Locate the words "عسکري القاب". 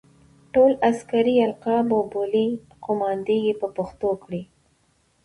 0.89-1.87